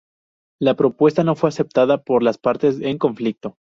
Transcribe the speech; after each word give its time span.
La 0.59 0.75
propuesta 0.75 1.23
no 1.23 1.35
fue 1.35 1.49
aceptada 1.49 2.01
por 2.01 2.23
las 2.23 2.39
partes 2.39 2.79
en 2.81 2.97
conflicto. 2.97 3.59